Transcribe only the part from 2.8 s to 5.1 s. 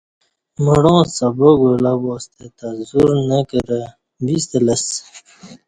زور نہ کرہ ویستہ لسہ